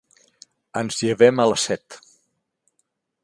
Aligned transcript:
Ens 0.81 0.97
llevem 1.03 1.43
a 1.43 1.45
les 1.51 1.65
set. 1.69 1.99